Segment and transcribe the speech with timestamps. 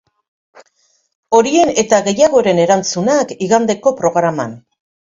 [1.41, 4.61] Horien eta gehiagoren erantzunak, igandeko programan.